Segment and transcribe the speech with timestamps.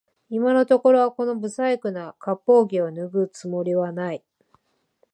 [0.29, 4.23] 今のところはこの不細工な割烹着を脱ぐつもりはない